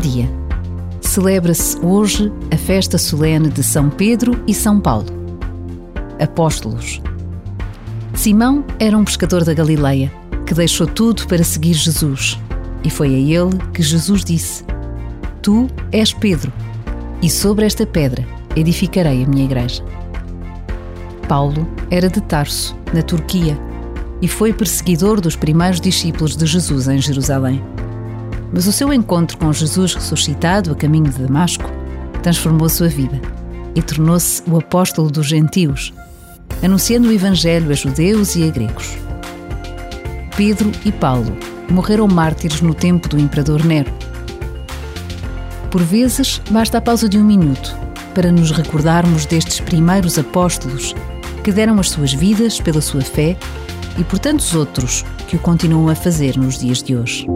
[0.00, 0.28] dia.
[1.00, 5.06] Celebra-se hoje a festa solene de São Pedro e São Paulo.
[6.20, 7.00] Apóstolos.
[8.14, 10.12] Simão era um pescador da Galileia
[10.44, 12.38] que deixou tudo para seguir Jesus.
[12.84, 14.64] E foi a ele que Jesus disse:
[15.42, 16.52] Tu és Pedro,
[17.22, 18.26] e sobre esta pedra
[18.56, 19.82] edificarei a minha igreja.
[21.28, 23.58] Paulo era de Tarso, na Turquia,
[24.20, 27.62] e foi perseguidor dos primeiros discípulos de Jesus em Jerusalém.
[28.52, 31.70] Mas o seu encontro com Jesus ressuscitado a caminho de Damasco
[32.22, 33.20] transformou sua vida
[33.74, 35.92] e tornou-se o apóstolo dos gentios,
[36.62, 38.96] anunciando o Evangelho a judeus e a gregos.
[40.36, 41.36] Pedro e Paulo
[41.70, 43.92] morreram mártires no tempo do imperador Nero.
[45.70, 47.76] Por vezes, basta a pausa de um minuto
[48.14, 50.94] para nos recordarmos destes primeiros apóstolos
[51.44, 53.36] que deram as suas vidas pela sua fé
[53.98, 57.26] e por tantos outros que o continuam a fazer nos dias de hoje.